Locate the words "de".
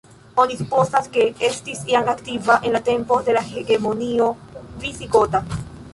3.29-3.35